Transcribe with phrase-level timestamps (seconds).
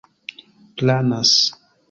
[0.75, 1.31] planas